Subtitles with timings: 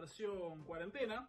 [0.00, 1.28] versión cuarentena.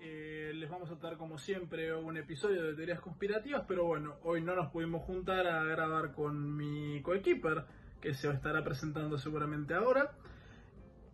[0.00, 4.40] Eh, les vamos a dar como siempre un episodio de teorías conspirativas, pero bueno, hoy
[4.40, 7.64] no nos pudimos juntar a grabar con mi coequiper,
[8.00, 10.12] que se estará presentando seguramente ahora.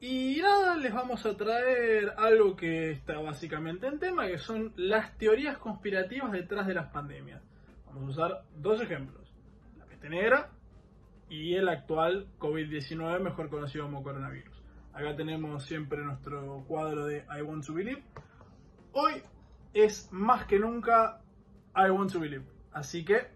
[0.01, 5.17] Y nada, les vamos a traer algo que está básicamente en tema, que son las
[5.19, 7.43] teorías conspirativas detrás de las pandemias.
[7.87, 9.31] Vamos a usar dos ejemplos,
[9.79, 10.51] la peste negra
[11.29, 14.54] y el actual COVID-19, mejor conocido como coronavirus.
[14.95, 18.05] Acá tenemos siempre nuestro cuadro de I Want to Believe.
[18.93, 19.15] Hoy
[19.73, 21.21] es más que nunca
[21.75, 22.45] I Want to Believe.
[22.73, 23.27] Así que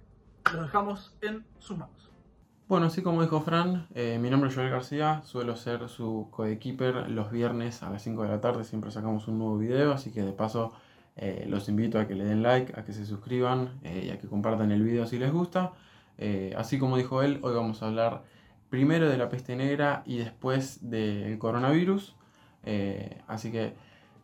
[0.53, 2.13] los dejamos en sus manos.
[2.69, 7.11] Bueno, así como dijo Fran, eh, mi nombre es Joel García, suelo ser su coequiper
[7.11, 10.23] los viernes a las 5 de la tarde, siempre sacamos un nuevo video, así que
[10.23, 10.73] de paso
[11.17, 14.19] eh, los invito a que le den like, a que se suscriban eh, y a
[14.19, 15.73] que compartan el video si les gusta.
[16.57, 18.23] así como dijo él, hoy vamos a hablar
[18.71, 22.15] primero de la peste negra y después del coronavirus.
[22.65, 23.75] Eh, así que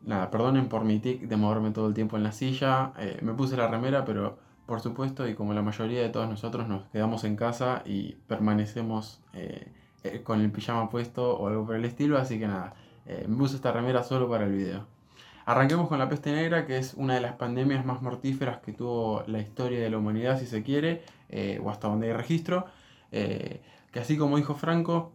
[0.03, 2.93] nada, perdonen por mi tic de moverme todo el tiempo en la silla.
[2.99, 6.69] Eh, me puse la remera, pero por supuesto, y como la mayoría de todos nosotros,
[6.69, 9.71] nos quedamos en casa y permanecemos eh,
[10.23, 12.19] con el pijama puesto o algo por el estilo.
[12.19, 12.75] Así que nada,
[13.07, 14.87] me puse esta remera solo para el video.
[15.47, 19.25] Arranquemos con la peste negra, que es una de las pandemias más mortíferas que tuvo
[19.27, 21.03] la historia de la humanidad, si se quiere,
[21.63, 22.67] o hasta donde hay registro
[23.95, 25.13] que así como dijo Franco,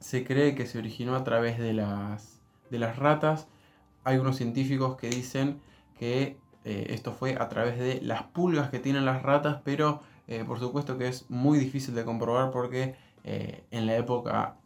[0.00, 3.46] se cree que se originó a través de las, de las ratas.
[4.02, 5.60] Hay unos científicos que dicen
[6.00, 10.42] que eh, esto fue a través de las pulgas que tienen las ratas, pero eh,
[10.44, 14.56] por supuesto que es muy difícil de comprobar porque eh, en la época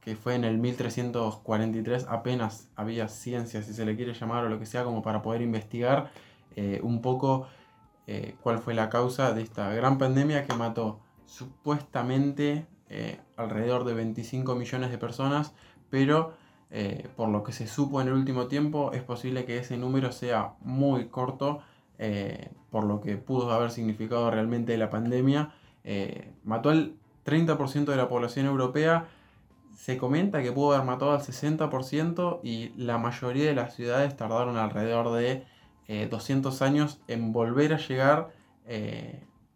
[0.00, 4.58] que fue en el 1343 apenas había ciencia, si se le quiere llamar o lo
[4.58, 6.10] que sea, como para poder investigar
[6.82, 7.46] un poco
[8.42, 14.54] cuál fue la causa de esta gran pandemia que mató supuestamente eh, alrededor de 25
[14.54, 15.54] millones de personas,
[15.88, 16.34] pero
[16.70, 20.12] eh, por lo que se supo en el último tiempo es posible que ese número
[20.12, 21.62] sea muy corto,
[21.98, 25.54] eh, por lo que pudo haber significado realmente la pandemia.
[26.44, 26.92] mató al
[27.24, 29.06] 30% de la población europea,
[29.74, 34.58] se comenta que pudo haber matado al 60% y la mayoría de las ciudades tardaron
[34.58, 35.46] alrededor de
[36.10, 38.32] 200 años en volver a llegar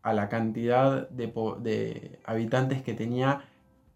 [0.06, 3.42] a la cantidad de, habitantes que tenía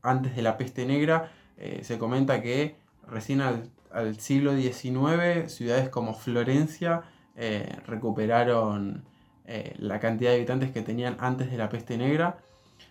[0.03, 1.31] antes de la peste negra.
[1.57, 2.75] Eh, se comenta que
[3.07, 3.71] recién al,
[4.19, 7.03] siglo XIX ciudades como Florencia
[7.37, 9.05] eh, recuperaron
[9.45, 12.39] eh, la cantidad de habitantes que tenían antes de la peste negra.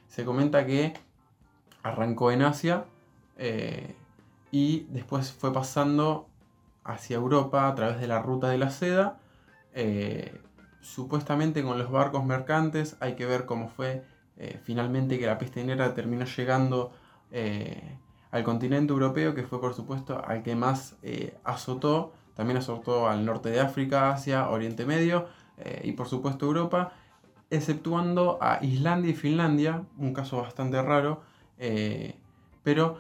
[0.07, 0.94] Se comenta que
[1.84, 2.86] arrancó en Asia
[4.51, 6.30] y después fue pasando
[6.86, 9.19] hacia Europa a través de la ruta de la seda
[10.81, 14.03] supuestamente con los barcos mercantes, hay que ver cómo fue
[14.38, 16.91] eh, finalmente que la peste negra terminó llegando
[17.31, 17.97] eh,
[18.31, 23.25] al continente europeo, que fue por supuesto al que más eh, azotó, también azotó al
[23.25, 25.28] norte de África, Asia, Oriente Medio
[25.84, 26.94] y por supuesto Europa,
[27.50, 31.22] exceptuando a Islandia y Finlandia, un caso bastante raro,
[32.63, 33.00] pero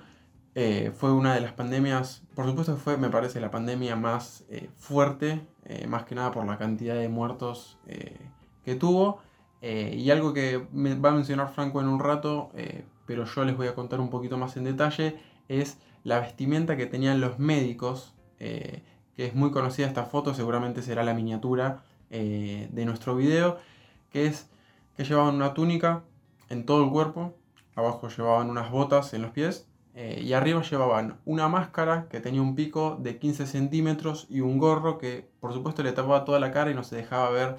[0.95, 4.45] fue una de las pandemias, por supuesto fue, me parece, la pandemia más
[4.77, 8.17] fuerte eh, más que nada por la cantidad de muertos eh,
[8.65, 9.19] que tuvo.
[9.61, 12.49] Eh, y algo que me va a mencionar Franco en un rato,
[13.05, 16.85] pero yo les voy a contar un poquito más en detalle, es la vestimenta que
[16.85, 18.83] tenían los médicos, que
[19.17, 23.57] es muy conocida esta foto, seguramente será la miniatura de nuestro video,
[24.11, 24.49] que es
[24.95, 26.03] que llevaban una túnica
[26.47, 27.35] en todo el cuerpo,
[27.75, 29.67] abajo llevaban unas botas en los pies
[30.01, 34.57] eh, y arriba llevaban una máscara que tenía un pico de 15 centímetros y un
[34.57, 37.57] gorro que por supuesto le tapaba toda la cara y no se dejaba ver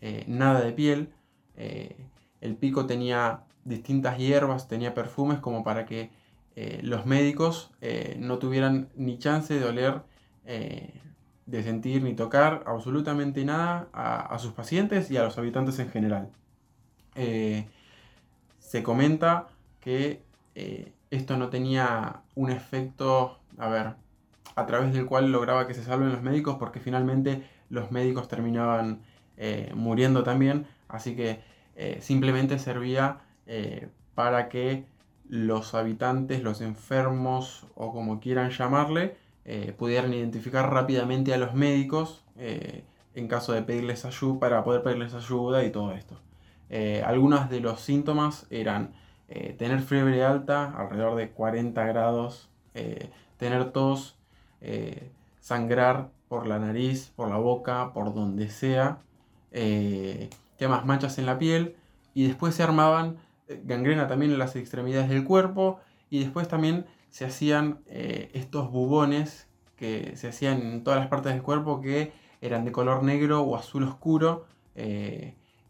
[0.00, 1.12] eh, nada de piel.
[1.54, 1.94] Eh,
[2.40, 6.10] el pico tenía distintas hierbas, tenía perfumes como para que
[6.82, 7.72] los médicos
[8.18, 10.02] no tuvieran ni chance de oler,
[10.44, 16.30] de sentir ni tocar absolutamente nada a, sus pacientes y a los habitantes en general.
[18.58, 19.48] se comenta
[19.80, 20.22] que
[21.12, 23.94] esto no tenía un efecto, a ver,
[24.56, 29.02] a través del cual lograba que se salven los médicos, porque finalmente los médicos terminaban
[29.36, 31.40] eh, muriendo también, así que
[31.76, 34.86] eh, simplemente servía eh, para que
[35.28, 39.16] los habitantes, los enfermos o como quieran llamarle,
[39.76, 45.64] pudieran identificar rápidamente a los médicos en caso de pedirles ayuda, para poder pedirles ayuda
[45.64, 46.20] y todo esto.
[47.04, 48.92] algunos de los síntomas eran
[49.34, 53.08] eh, tener fiebre alta, alrededor de 40 grados, eh,
[53.38, 54.18] tener tos,
[54.60, 58.98] eh, sangrar por la nariz, por la boca, por donde sea,
[60.68, 61.76] más manchas en la piel
[62.12, 63.16] y después se armaban
[63.64, 65.80] gangrena también en las extremidades del cuerpo
[66.10, 71.42] y después también se hacían estos bubones que se hacían en todas las partes del
[71.42, 74.46] cuerpo que eran de color negro o azul oscuro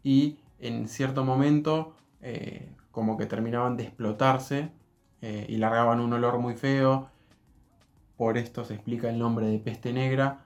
[0.03, 1.95] y en cierto momento
[2.93, 4.71] como que terminaban de explotarse
[5.21, 7.09] eh, y largaban un olor muy feo.
[8.15, 10.45] Por esto se explica el nombre de peste negra,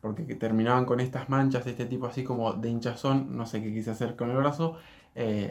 [0.00, 3.92] porque terminaban con estas manchas, este tipo así como de hinchazón, no sé qué quise
[3.92, 4.76] hacer con el brazo,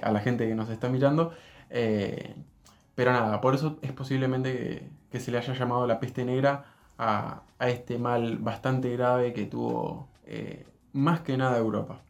[0.04, 1.34] a la gente que nos está mirando.
[1.70, 6.66] pero nada, por eso es posiblemente que se le haya llamado la peste negra
[6.98, 12.02] a, este mal bastante grave que tuvo eh, más que nada Europa.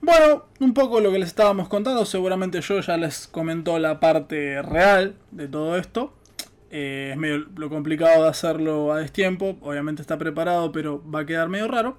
[0.00, 4.62] Bueno, un poco lo que les estábamos contando, seguramente yo ya les comentó la parte
[4.62, 6.14] real de todo esto.
[6.70, 11.26] Eh, es medio lo complicado de hacerlo a destiempo, obviamente está preparado, pero va a
[11.26, 11.98] quedar medio raro.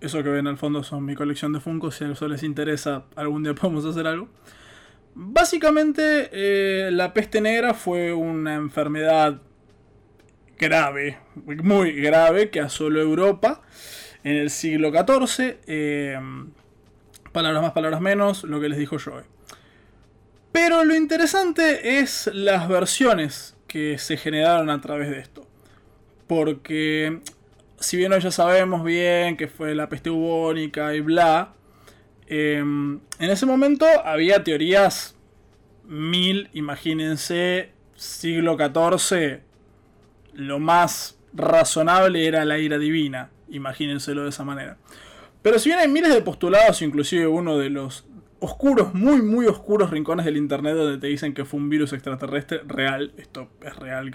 [0.00, 3.04] Eso que ven al fondo son mi colección de Funko, si a eso les interesa,
[3.14, 4.28] algún día podemos hacer algo.
[5.14, 9.40] Básicamente, eh, la peste negra fue una enfermedad
[10.58, 11.18] grave,
[11.62, 13.62] muy grave, que asoló Europa
[14.24, 15.58] en el siglo XIV.
[17.30, 19.24] Palabras más, palabras menos, lo que les dijo Joe.
[20.52, 25.46] Pero lo interesante es las versiones que se generaron a través de esto.
[26.26, 27.20] Porque
[27.78, 31.54] si bien hoy ya sabemos bien que fue la peste bubónica y bla,
[32.26, 35.16] em, en ese momento había teorías
[35.84, 39.40] mil, imagínense, siglo XIV,
[40.34, 44.76] lo más razonable era la ira divina, imagínenselo de esa manera.
[45.42, 48.06] Pero si bien hay miles de postulados, inclusive uno de los
[48.40, 52.60] oscuros, muy muy oscuros rincones del internet donde te dicen que fue un virus extraterrestre
[52.66, 54.14] real, esto es real,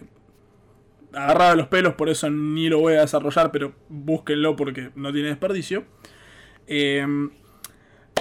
[1.13, 5.29] agarrado los pelos, por eso ni lo voy a desarrollar, pero búsquenlo porque no tiene
[5.29, 5.85] desperdicio.
[6.67, 7.31] Em,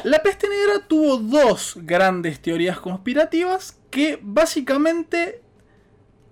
[0.05, 5.41] la peste negra tuvo dos grandes teorías conspirativas que básicamente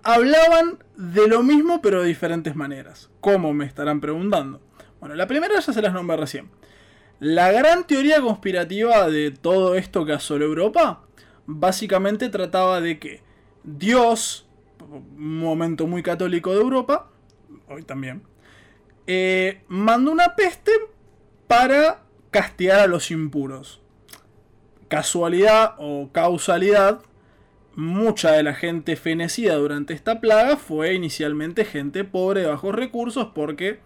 [0.03, 3.09] hablaban de lo mismo pero de diferentes maneras.
[3.21, 4.61] ¿Cómo me estarán preguntando?
[4.99, 6.49] Bueno, la primera ya se las nombré recién.
[7.21, 11.03] La gran teoría conspirativa de todo esto que asoló Europa
[11.45, 13.21] básicamente trataba de que
[13.63, 14.47] Dios,
[14.89, 17.11] un momento muy católico de Europa,
[17.67, 18.23] hoy también,
[19.05, 20.71] eh, mandó una peste
[21.45, 22.01] para
[22.31, 23.81] castigar a los impuros.
[24.87, 27.01] Casualidad o causalidad,
[27.75, 33.27] mucha de la gente fenecida durante esta plaga fue inicialmente gente pobre de bajos recursos
[33.35, 33.79] porque,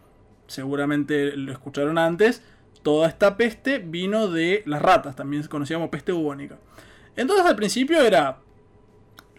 [0.47, 2.41] seguramente lo escucharon antes,
[2.85, 6.59] toda esta peste vino de las ratas, también se conocía como peste bubónica.
[7.15, 8.37] Entonces al principio era...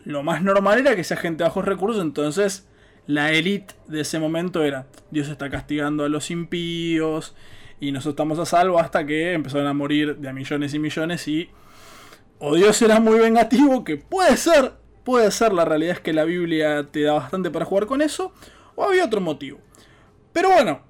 [0.04, 2.66] Lo más normal era que sea gente de bajos recursos, entonces
[3.06, 7.36] la élite de ese momento era Dios está castigando a los impíos
[7.78, 11.28] y nosotros estamos a salvo hasta que empezaron a morir de a millones y millones
[11.28, 11.48] y
[12.40, 14.72] o Dios era muy vengativo, que puede ser,
[15.04, 18.32] puede ser, la realidad es que la Biblia te da bastante para jugar con eso,
[18.74, 19.58] o había otro motivo.
[20.32, 20.80] Pero bueno,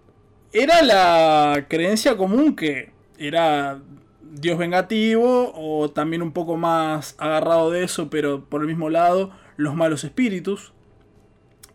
[0.52, 3.80] era la creencia común que era
[4.22, 9.30] Dios vengativo, o también un poco más agarrado de eso, pero por el mismo lado,
[9.56, 10.72] los malos espíritus,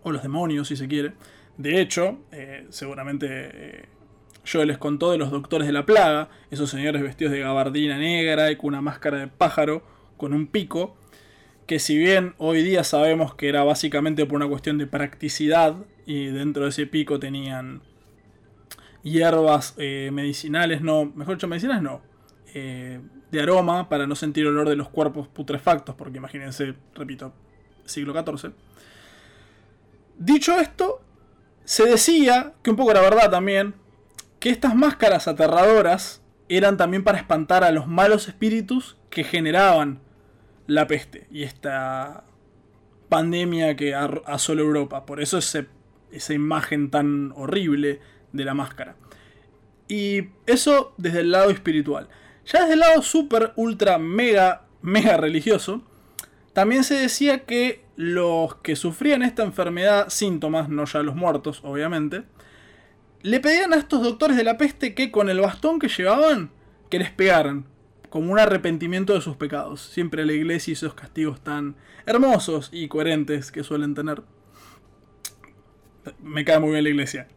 [0.04, 1.14] o los demonios si se quiere.
[1.58, 3.28] De hecho, eh, seguramente...
[3.30, 3.86] Eh,
[4.44, 8.52] yo les contó de los doctores de la plaga, esos señores vestidos de gabardina negra
[8.52, 9.84] y con una máscara de pájaro
[10.18, 10.96] con un pico,
[11.68, 15.76] que si bien hoy día sabemos que era básicamente por una cuestión de practicidad
[16.06, 17.82] y dentro de ese pico tenían
[19.04, 22.02] hierbas eh, medicinales, no, mejor dicho, medicinales no,
[22.54, 23.00] eh,
[23.32, 27.34] de aroma para no sentir olor de los cuerpos putrefactos, porque imagínense, repito,
[27.86, 28.54] siglo XIV.
[30.18, 31.02] Dicho esto,
[31.64, 33.74] se decía, que un poco la verdad también,
[34.40, 40.00] que estas máscaras aterradoras eran también para espantar a los malos espíritus que generaban
[40.68, 42.24] la peste y esta
[43.10, 45.06] pandemia que asoló Europa.
[45.06, 48.00] Por eso esa imagen tan horrible
[48.34, 48.96] de la máscara.
[49.88, 52.08] Y eso desde el lado espiritual.
[52.46, 55.84] Ya desde el lado super, ultra, mega, mega religioso,
[56.54, 62.24] también se decía que los que sufrían esta enfermedad, síntomas, no ya los muertos, obviamente,
[63.22, 66.52] le pedían a estos doctores de la peste que con el bastón que llevaban,
[66.90, 67.66] que les pegaran,
[68.10, 69.82] como un arrepentimiento de sus pecados.
[69.82, 74.22] Siempre la iglesia y esos castigos tan hermosos y coherentes que suelen tener.
[76.22, 77.28] Me cae muy bien la iglesia.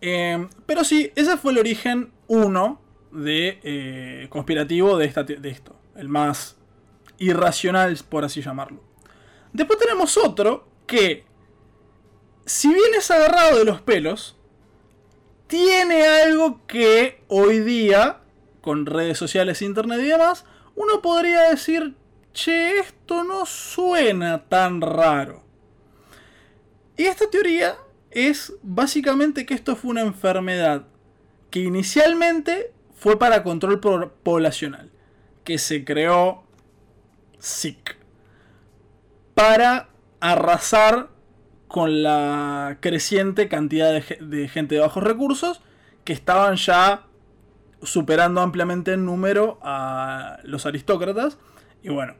[0.00, 2.80] Eh, pero sí, ese fue el origen uno
[3.12, 5.76] de eh, conspirativo de, esta, de esto.
[5.96, 6.56] El más
[7.18, 8.82] irracional, por así llamarlo.
[9.52, 11.24] Después tenemos otro que,
[12.46, 14.36] si bien es agarrado de los pelos,
[15.46, 18.20] tiene algo que hoy día,
[18.60, 20.44] con redes sociales, internet y demás,
[20.76, 21.96] uno podría decir,
[22.32, 25.42] che, esto no suena tan raro.
[26.96, 27.76] Y esta teoría
[28.10, 30.86] es básicamente que esto fue una enfermedad
[31.50, 34.90] que inicialmente fue para control poblacional,
[35.44, 36.44] que se creó
[37.38, 37.96] SIC
[39.34, 39.88] para
[40.20, 41.08] arrasar
[41.66, 45.62] con la creciente cantidad de, gente de bajos recursos
[46.04, 47.06] que estaban ya
[47.82, 51.38] superando ampliamente en número a los aristócratas.
[51.82, 52.14] Y bueno,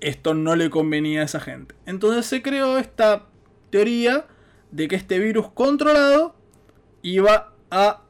[0.00, 1.74] esto no le convenía a esa gente.
[1.86, 3.26] Entonces se creó esta
[3.70, 4.26] teoría
[4.70, 6.34] de que este virus controlado
[7.02, 8.02] iba a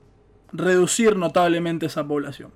[0.52, 2.52] reducir notablemente esa población.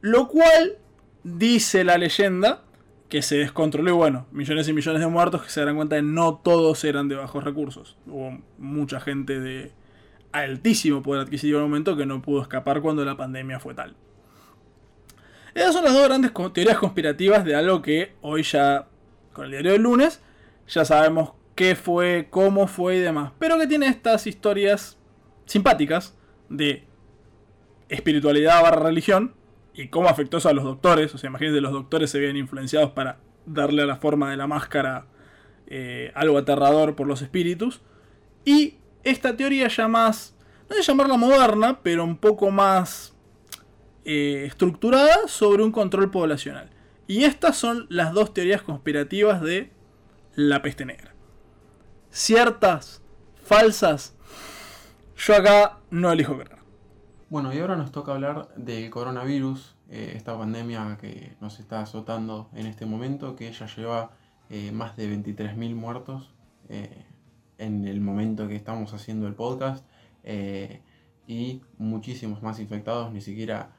[0.00, 0.78] Lo cual,
[1.24, 2.62] dice la leyenda,
[3.08, 6.02] que se descontroló y bueno, millones y millones de muertos que se darán cuenta de
[6.02, 7.96] no todos eran de bajos recursos.
[8.06, 9.72] Hubo mucha gente de
[10.32, 13.94] altísimo poder adquisitivo en momento que no pudo escapar cuando la pandemia fue tal.
[15.54, 18.88] Esas son las dos grandes teorías conspirativas de algo que hoy ya,
[19.32, 20.20] con el diario del lunes,
[20.66, 23.32] ya sabemos qué fue, cómo fue y demás.
[23.38, 24.98] Pero que tiene estas historias
[25.46, 26.16] simpáticas
[26.48, 26.84] de
[27.88, 29.34] espiritualidad barra religión
[29.74, 31.14] y cómo afectó eso a los doctores.
[31.14, 34.46] O sea, imagínense, los doctores se veían influenciados para darle a la forma de la
[34.46, 35.06] máscara
[35.66, 37.82] eh, algo aterrador por los espíritus.
[38.44, 40.36] Y esta teoría ya más,
[40.68, 43.14] no sé llamarla moderna, pero un poco más
[44.04, 46.70] eh, estructurada sobre un control poblacional.
[47.06, 49.70] Y estas son las dos teorías conspirativas de
[50.34, 51.13] la peste negra.
[52.16, 53.02] Ciertas,
[53.42, 54.14] falsas,
[55.16, 56.58] yo acá no elijo creer.
[57.28, 62.50] Bueno, y ahora nos toca hablar del coronavirus, eh, esta pandemia que nos está azotando
[62.54, 64.12] en este momento, que ya lleva
[64.48, 66.30] eh, más de 23.000 muertos
[66.68, 67.04] eh,
[67.58, 69.84] en el momento que estamos haciendo el podcast
[71.26, 73.72] y muchísimos más infectados, ni siquiera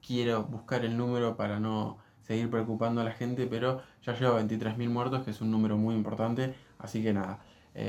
[0.00, 4.88] quiero buscar el número para no seguir preocupando a la gente, pero ya lleva 23.000
[4.88, 7.40] muertos, que es un número muy importante, así que nada,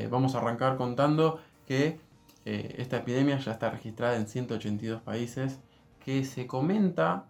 [0.10, 2.00] vamos a arrancar contando que
[2.46, 5.60] eh, esta epidemia ya está registrada en 182 países,
[6.04, 7.26] que se comenta,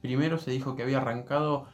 [0.00, 1.66] primero se dijo que había arrancado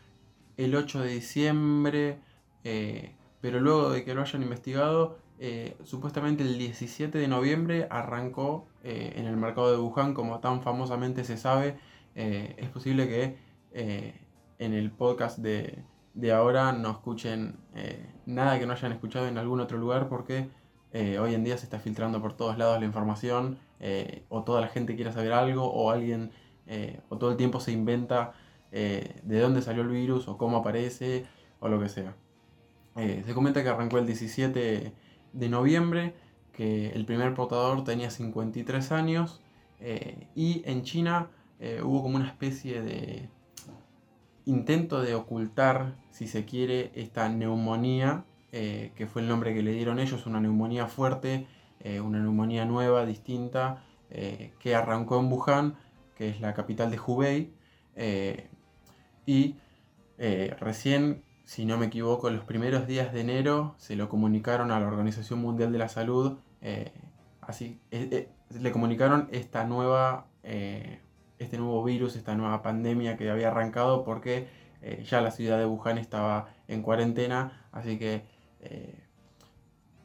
[0.57, 2.19] el 8 de diciembre,
[2.65, 8.67] eh, pero luego de que lo hayan investigado, eh, supuestamente el 17 de noviembre arrancó
[8.83, 11.77] en el mercado de Wuhan, como tan famosamente se sabe.
[12.15, 13.37] es posible que
[14.59, 15.85] en el podcast de,
[16.19, 17.57] de ahora no escuchen
[18.27, 20.49] nada que no hayan escuchado en algún otro lugar porque
[20.93, 24.61] eh, hoy en día se está filtrando por todos lados la información, eh, o toda
[24.61, 26.31] la gente quiere saber algo, o alguien,
[26.67, 28.35] eh, o todo el tiempo se inventa
[28.71, 31.25] de dónde salió el virus, o cómo aparece,
[31.59, 32.15] o lo que sea.
[32.97, 34.93] se comenta que arrancó el 17
[35.33, 36.15] de noviembre,
[36.53, 39.41] que el primer portador tenía 53 años,
[40.35, 41.31] y en China
[41.83, 43.31] hubo como una especie de
[44.49, 49.73] intento de ocultar, si se quiere, esta neumonía eh, que fue el nombre que le
[49.73, 51.47] dieron ellos, una neumonía fuerte,
[51.81, 55.77] eh, una neumonía nueva, distinta, eh, que arrancó en Wuhan,
[56.17, 57.53] que es la capital de Hubei,
[59.27, 59.57] y
[60.61, 64.87] recién, si no me equivoco, los primeros días de enero se lo comunicaron a la
[64.87, 66.39] Organización Mundial de la Salud,
[67.43, 70.27] así, le comunicaron esta nueva,
[71.39, 74.49] este nuevo virus, esta nueva pandemia que había arrancado porque
[75.05, 78.23] ya la ciudad de Wuhan estaba en cuarentena, así que
[78.61, 78.95] eh,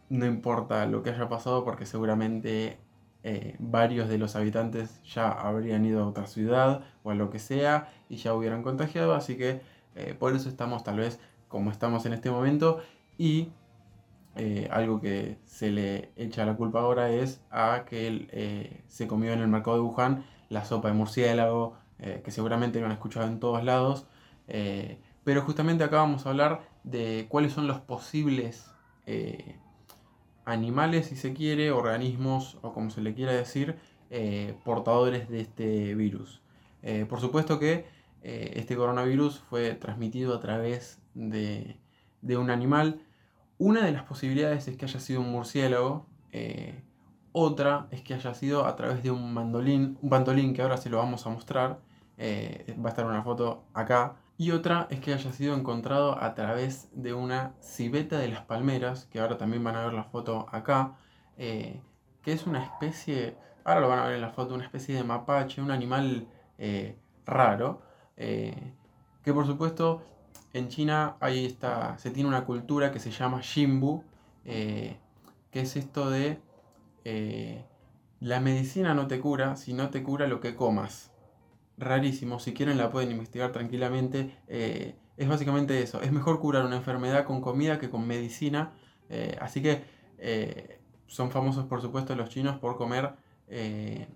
[0.09, 2.77] no importa lo que haya pasado porque seguramente
[3.23, 7.39] eh, varios de los habitantes ya habrían ido a otra ciudad o a lo que
[7.39, 9.61] sea y ya hubieran contagiado, así que
[9.95, 12.81] eh, por eso estamos tal vez como estamos en este momento
[13.17, 13.51] y
[14.71, 19.41] algo que se le echa la culpa ahora es a que él se comió en
[19.41, 23.63] el mercado de Wuhan la sopa de murciélago, que seguramente lo han escuchado en todos
[23.63, 24.07] lados,
[25.23, 28.69] pero justamente acá vamos a hablar de cuáles son los posibles
[29.05, 29.57] eh,
[30.45, 33.77] animales, si se quiere, organismos o como se le quiera decir,
[34.09, 36.41] eh, portadores de este virus.
[36.81, 37.85] Eh, por supuesto que
[38.25, 41.75] este coronavirus fue transmitido a través de,
[42.21, 43.01] de, un animal.
[43.57, 46.05] Una de las posibilidades es que haya sido un murciélago.
[47.33, 50.89] Otra es que haya sido a través de un mandolín, un bandolín que ahora se
[50.89, 51.79] lo vamos a mostrar.
[52.19, 56.89] va a estar una foto acá y otra es que haya sido encontrado a través
[56.93, 60.95] de una civeta de las palmeras, que ahora también van a ver la foto acá,
[61.37, 61.81] eh,
[62.23, 65.03] que es una especie, ahora lo van a ver en la foto, una especie de
[65.03, 67.83] mapache, un animal eh, raro,
[68.17, 68.73] eh,
[69.23, 70.01] que por supuesto
[70.53, 74.03] en China ahí está, se tiene una cultura que se llama Xinbu,
[74.43, 74.97] que
[75.51, 76.41] es esto de
[77.03, 81.11] la medicina no te cura, si no te cura lo que comas
[81.77, 84.37] rarísimo, si quieren la pueden investigar tranquilamente.
[84.47, 88.73] Eh, es básicamente eso, es mejor curar una enfermedad con comida que con medicina.
[89.09, 89.83] Eh, así que
[90.17, 93.13] eh, son famosos, por supuesto, los chinos por comer,
[93.47, 94.07] eh,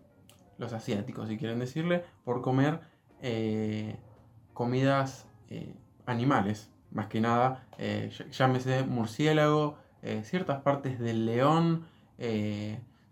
[0.57, 2.79] los asiáticos, si quieren decirle, por comer
[3.21, 3.97] eh,
[4.53, 5.27] comidas
[6.05, 7.67] animales, más que nada,
[8.31, 9.77] llámese murciélago,
[10.23, 11.85] ciertas partes del león,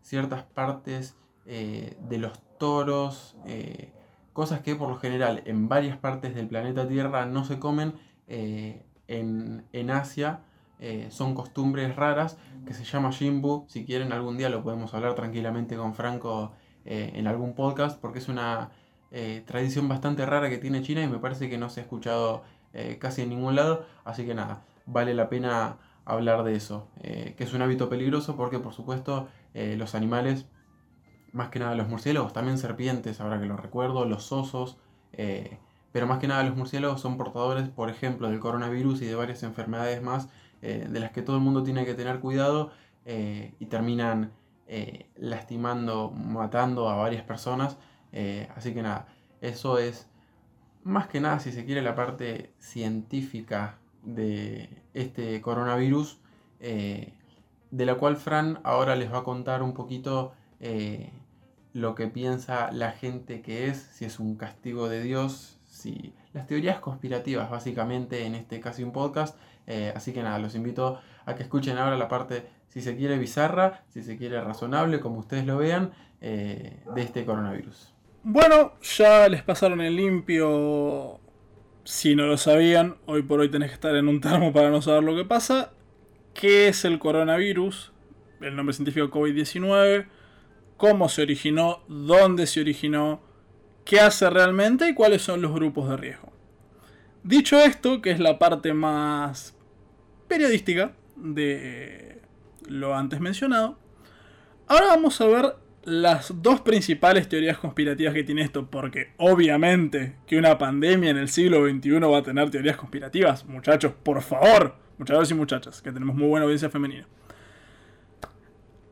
[0.02, 3.36] ciertas partes de los toros,
[4.34, 7.94] cosas que por lo general en varias partes del planeta Tierra no se comen,
[9.08, 10.42] en, Asia
[10.80, 13.66] eh, son costumbres raras que se llama Jimbu.
[13.68, 16.54] Si quieren, algún día lo podemos hablar tranquilamente con Franco
[16.86, 18.72] eh, en algún podcast, porque es una
[19.12, 22.44] eh, tradición bastante rara que tiene China y me parece que no se ha escuchado
[23.00, 23.86] casi en ningún lado.
[24.04, 28.60] Así que nada, vale la pena hablar de eso, que es un hábito peligroso porque
[28.60, 30.46] por supuesto los animales,
[31.32, 34.78] más que nada los murciélagos, también serpientes, ahora que lo recuerdo, los osos,
[35.96, 39.44] pero más que nada los murciélagos son portadores, por ejemplo, del coronavirus y de varias
[39.44, 40.28] enfermedades más
[40.62, 42.72] eh, de las que todo el mundo tiene que tener cuidado
[43.06, 44.34] eh, y terminan
[44.68, 47.78] eh, lastimando, matando a varias personas.
[48.56, 49.08] así que nada,
[49.40, 50.10] eso es
[50.84, 56.20] más que nada, si se quiere, la parte científica de este coronavirus,
[56.60, 60.34] de la cual Fran ahora les va a contar un poquito
[61.74, 66.48] lo que piensa la gente que es, si es un castigo de Dios, sí, las
[66.48, 69.38] teorías conspirativas, básicamente, en este casi un podcast.
[69.68, 73.18] Eh, así que nada, los invito a que escuchen ahora la parte, si se quiere,
[73.18, 77.94] bizarra, si se quiere, razonable, como ustedes lo vean, eh, de este coronavirus.
[78.24, 81.20] Bueno, ya les pasaron el limpio.
[81.86, 84.82] Si no lo sabían, hoy por hoy tenés que estar en un termo para no
[84.82, 85.72] saber lo que pasa.
[86.34, 87.94] ¿Qué es el coronavirus?
[88.42, 90.08] El nombre científico COVID-19.
[90.76, 91.84] ¿Cómo se originó?
[91.88, 93.22] ¿Dónde se originó?
[93.86, 96.34] qué hace realmente y cuáles son los grupos de riesgo.
[97.24, 99.56] Dicho esto, que es la parte más
[100.28, 102.22] periodística de
[102.68, 103.78] lo antes mencionado,
[104.68, 110.38] ahora vamos a ver las dos principales teorías conspirativas que tiene esto, porque obviamente que
[110.38, 115.30] una pandemia en el siglo XXI va a tener teorías conspirativas, muchachos, por favor, muchachos
[115.30, 117.08] y muchachas, que tenemos muy buena audiencia femenina.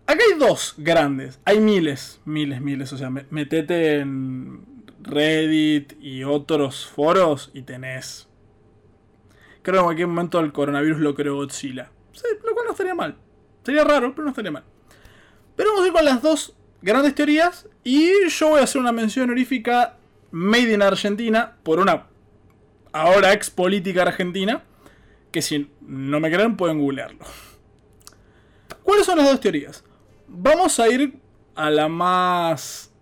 [0.05, 4.63] Acá hay dos grandes, hay miles, miles, miles, o sea, metete en
[5.01, 8.27] Reddit y otros foros y tenés.
[9.63, 11.89] Creo que en cualquier momento el coronavirus lo creó Godzilla.
[12.43, 13.17] lo cual no estaría mal.
[13.63, 14.65] Sería raro, pero no estaría mal.
[15.55, 17.67] Pero vamos a ir con las dos grandes teorías.
[17.83, 19.97] Y yo voy a hacer una mención honorífica
[20.29, 22.05] made in Argentina por una
[22.91, 24.63] ahora ex política argentina.
[25.31, 27.25] Que si no me creen pueden googlearlo.
[28.83, 29.83] ¿Cuáles son las dos teorías?
[30.27, 31.15] Vamos a ir
[31.55, 32.93] a la más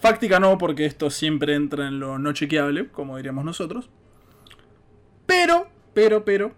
[0.00, 3.90] Fáctica no, porque esto siempre entra en lo no chequeable, como diríamos nosotros.
[5.26, 6.54] Pero, pero, pero,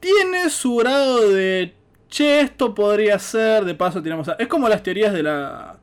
[0.00, 1.74] tiene su grado de,
[2.16, 4.32] che, esto podría ser, de paso tiramos a...
[4.38, 5.78] Es como las teorías de la,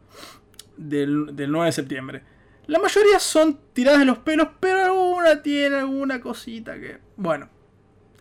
[0.75, 2.23] del, del 9 de septiembre.
[2.65, 6.97] La mayoría son tiradas de los pelos, pero alguna tiene alguna cosita que...
[7.17, 7.49] Bueno,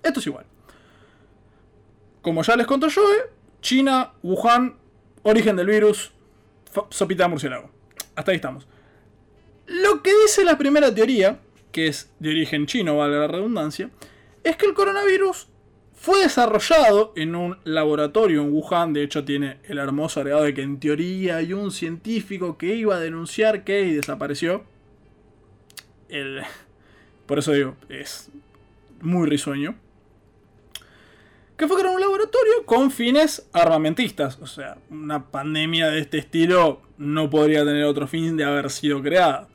[0.02, 0.44] esto es igual.
[2.20, 3.00] Como ya les contó yo,
[3.62, 4.76] China, Wuhan,
[5.22, 6.12] origen del virus,
[6.90, 7.70] sopita de murciélago.
[8.14, 8.66] Hasta ahí estamos.
[9.66, 13.88] Lo que dice la primera teoría, que es de origen chino, valga la redundancia,
[14.44, 15.48] es que el coronavirus
[16.02, 18.92] fue desarrollado en un laboratorio en Wuhan.
[18.92, 22.96] De hecho, tiene el hermoso agregado de que en teoría hay un científico que iba
[22.96, 24.64] a denunciar que desapareció.
[26.08, 26.42] El...
[27.24, 28.32] Por eso digo, es
[29.00, 29.76] muy risueño
[31.56, 34.40] que fue creado un laboratorio con fines armamentistas.
[34.42, 39.00] O sea, una pandemia de este estilo no podría tener otro fin de haber sido
[39.02, 39.46] creada.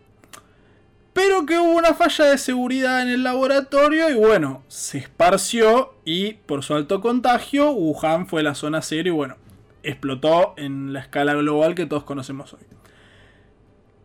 [1.18, 6.34] Pero que hubo una falla de seguridad en el laboratorio y bueno, se esparció y
[6.34, 9.36] por su alto contagio, Wuhan fue la zona cero y bueno,
[9.82, 12.60] explotó en la escala global que todos conocemos hoy.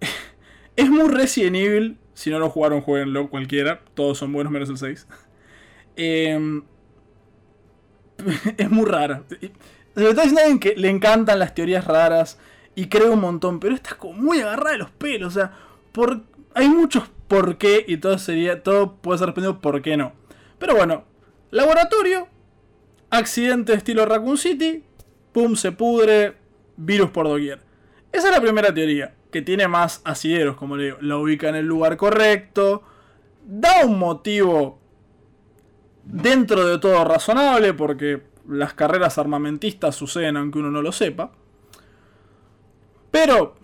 [0.76, 4.78] es muy Resident Evil, si no lo jugaron, jueguenlo cualquiera, todos son buenos menos el
[4.78, 5.06] 6.
[5.96, 6.62] eh,
[8.56, 9.24] es muy rara.
[9.28, 12.38] Se lo está diciendo que le encantan las teorías raras
[12.74, 15.36] y cree un montón, pero está como muy agarrada de los pelos.
[15.36, 15.52] O sea,
[15.92, 16.22] por,
[16.54, 20.12] hay muchos por qué y todo sería todo puede ser respondido por qué no.
[20.58, 21.04] Pero bueno,
[21.50, 22.28] laboratorio,
[23.10, 24.84] accidente estilo Raccoon City,
[25.32, 26.36] pum, se pudre,
[26.76, 27.60] virus por doquier.
[28.12, 30.98] Esa es la primera teoría, que tiene más asideros, como le digo.
[31.00, 32.82] La ubica en el lugar correcto,
[33.46, 34.78] da un motivo
[36.04, 41.32] dentro de todo razonable, porque las carreras armamentistas suceden aunque uno no lo sepa.
[43.10, 43.56] Pero,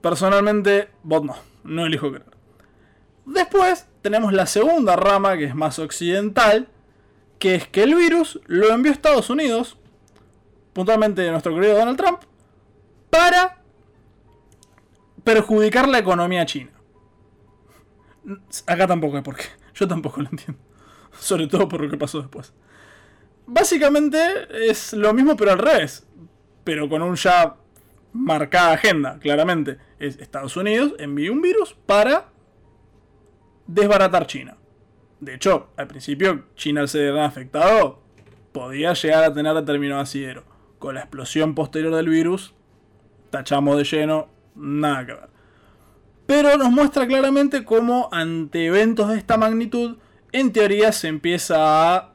[0.00, 1.36] personalmente, vos no,
[1.68, 2.26] no elijo creer.
[3.26, 6.68] Después tenemos la segunda rama, que es más occidental,
[7.38, 9.78] que es que el virus lo envió a Estados Unidos,
[10.72, 12.20] puntualmente nuestro querido Donald Trump,
[13.10, 13.62] para
[15.24, 16.70] perjudicar la economía china.
[18.66, 19.44] Acá tampoco hay por qué.
[19.74, 20.62] Yo tampoco lo entiendo.
[21.18, 22.52] Sobre todo por lo que pasó después.
[23.46, 24.18] Básicamente
[24.70, 26.06] es lo mismo pero al revés.
[26.64, 27.56] Pero con un ya
[28.18, 29.78] marcada agenda, claramente.
[29.98, 32.28] Es Estados Unidos envía un virus para
[33.66, 34.56] desbaratar China.
[35.20, 38.02] De hecho, al principio China al ser afectado
[38.52, 40.44] podía llegar a tener determinado asidero.
[40.78, 42.54] Con la explosión posterior del virus,
[43.30, 45.28] tachamos de lleno, nada que ver.
[46.26, 49.96] Pero nos muestra claramente cómo ante eventos de esta magnitud,
[50.30, 52.12] en teoría se empieza a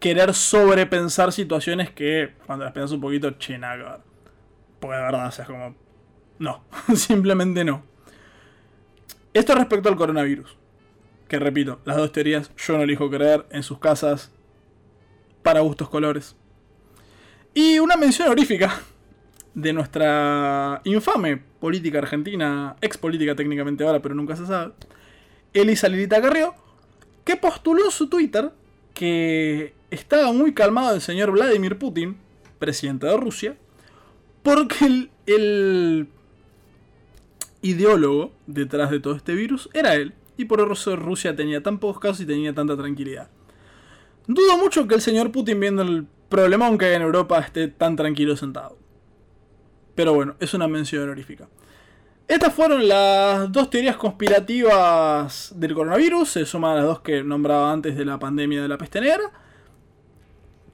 [0.00, 4.09] querer sobrepensar situaciones que cuando las piensas un poquito, che, nada que ver.
[4.80, 5.74] Porque de verdad, o sea, es como...
[6.38, 6.64] No,
[6.94, 7.84] simplemente no.
[9.32, 10.56] Esto respecto al coronavirus.
[11.28, 14.32] Que repito, las dos teorías yo no elijo creer en sus casas
[15.42, 16.34] para gustos colores.
[17.54, 18.80] Y una mención honorífica
[19.54, 24.72] de nuestra infame política argentina, ex política técnicamente ahora, pero nunca se sabe,
[25.52, 26.54] Elisa Lilita Carrió,
[27.24, 28.50] que postuló su Twitter
[28.94, 32.16] que estaba muy calmado el señor Vladimir Putin,
[32.58, 33.56] presidente de Rusia,
[34.42, 36.08] porque el, el
[37.62, 40.14] ideólogo detrás de todo este virus era él.
[40.36, 43.28] Y por eso Rusia tenía tan pocos casos y tenía tanta tranquilidad.
[44.26, 47.96] Dudo mucho que el señor Putin, viendo el problemón que hay en Europa, esté tan
[47.96, 48.78] tranquilo sentado.
[49.94, 51.48] Pero bueno, es una mención honorífica.
[52.26, 56.28] Estas fueron las dos teorías conspirativas del coronavirus.
[56.28, 59.32] Se suman las dos que nombraba antes de la pandemia de la peste negra.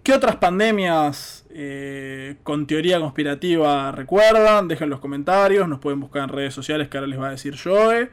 [0.06, 4.68] ¿Qué otras pandemias eh, con teoría conspirativa recuerdan?
[4.68, 7.56] Dejen los comentarios, nos pueden buscar en redes sociales que ahora les va a decir
[7.60, 8.08] Joe.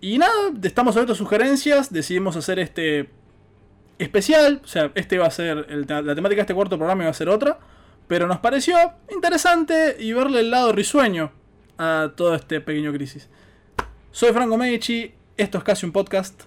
[0.00, 3.10] Y nada, estamos abiertos a sugerencias, decidimos hacer este
[3.98, 7.14] especial, o sea, este va a ser, la temática de este cuarto programa iba a
[7.14, 7.58] ser otra,
[8.06, 8.76] pero nos pareció
[9.10, 11.32] interesante y verle el lado risueño
[11.78, 13.28] a todo este pequeño crisis.
[14.12, 16.44] Soy Franco Medici, esto es casi un podcast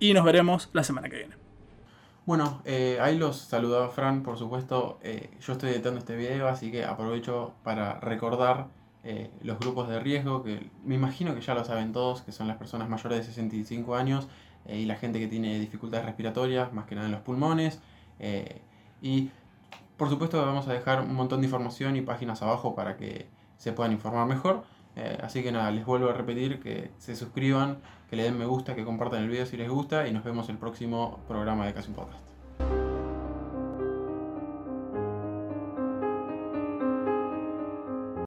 [0.00, 1.37] y nos veremos la semana que viene.
[2.28, 4.98] Bueno, eh, ahí los saludaba Fran, por supuesto.
[5.02, 8.66] Eh, yo estoy editando este video, así que aprovecho para recordar
[9.02, 12.46] eh, los grupos de riesgo, que me imagino que ya lo saben todos, que son
[12.46, 14.28] las personas mayores de 65 años
[14.66, 17.80] y la gente que tiene dificultades respiratorias, más que nada en los pulmones.
[19.00, 19.30] y
[19.96, 23.72] por supuesto vamos a dejar un montón de información y páginas abajo para que se
[23.72, 24.64] puedan informar mejor.
[25.22, 27.78] Así que nada, les vuelvo a repetir que se suscriban,
[28.10, 30.48] que le den me gusta, que compartan el video si les gusta y nos vemos
[30.48, 32.27] el próximo programa de Casi Podcast.